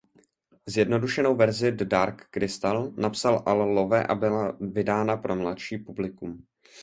Zjednodušenou 0.65 1.35
verzi 1.35 1.71
"The 1.71 1.85
Dark 1.85 2.29
Crystal" 2.31 2.91
napsal 2.97 3.43
Al 3.45 3.69
Lowe 3.69 4.03
a 4.07 4.15
byla 4.15 4.57
vydána 4.61 5.17
pro 5.17 5.35
mladší 5.35 5.77
publikum. 5.77 6.45